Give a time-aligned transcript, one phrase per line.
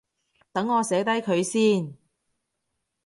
[0.51, 1.95] 等我寫低佢先